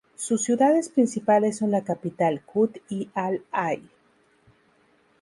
[0.15, 3.83] Sus ciudades principales son la capital, Kut y Al-Hai.